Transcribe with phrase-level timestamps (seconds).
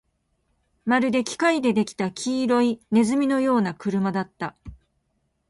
[0.83, 4.55] まるで機械で出来た黄色い鼠のような車だった